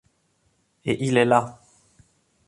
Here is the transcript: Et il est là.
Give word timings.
Et 0.83 1.05
il 1.05 1.15
est 1.15 1.25
là. 1.25 1.61